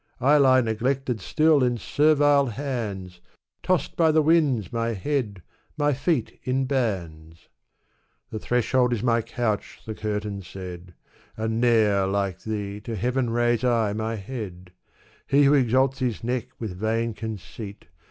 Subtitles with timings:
[0.19, 3.21] I lie neglected still in servile hands.
[3.61, 5.43] Tossed by the winds my head,
[5.77, 7.49] my feet in bands."
[8.31, 10.95] "The threshold is my couch," the curtain said,"
[11.37, 14.71] And ne'er, like thee, to heaven raise I my head:
[15.27, 17.85] He who exalts his neck with vain conceit.